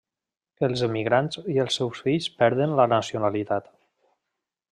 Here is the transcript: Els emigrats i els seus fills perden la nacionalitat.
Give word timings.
Els 0.67 0.81
emigrats 0.87 1.39
i 1.55 1.59
els 1.65 1.77
seus 1.81 2.01
fills 2.07 2.31
perden 2.41 2.75
la 2.81 2.89
nacionalitat. 2.95 3.71